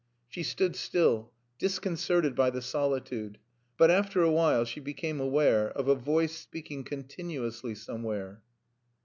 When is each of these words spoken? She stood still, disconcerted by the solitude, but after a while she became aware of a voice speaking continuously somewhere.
She 0.27 0.41
stood 0.41 0.75
still, 0.75 1.31
disconcerted 1.59 2.33
by 2.33 2.49
the 2.49 2.63
solitude, 2.63 3.37
but 3.77 3.91
after 3.91 4.23
a 4.23 4.31
while 4.31 4.65
she 4.65 4.79
became 4.79 5.19
aware 5.19 5.69
of 5.69 5.87
a 5.87 5.93
voice 5.93 6.35
speaking 6.35 6.83
continuously 6.83 7.75
somewhere. 7.75 8.41